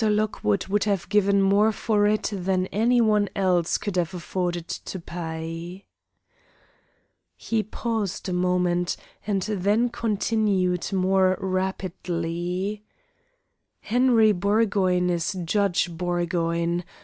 [0.03, 4.99] Lockwood would have given more for it than any one else could have afforded to
[4.99, 5.85] pay."
[7.35, 12.81] He paused a moment, and then continued more rapidly:
[13.81, 16.83] "Henry Burgoyne is Judge Burgoyne.